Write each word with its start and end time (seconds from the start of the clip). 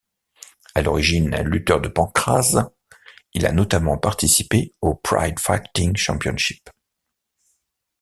À 0.73 0.81
l'origine 0.81 1.37
lutteur 1.43 1.79
de 1.79 1.87
pancrase, 1.87 2.67
il 3.35 3.45
a 3.45 3.51
notamment 3.51 3.99
participé 3.99 4.73
au 4.81 4.95
Pride 4.95 5.39
Fighting 5.39 5.95
Championship. 5.95 6.71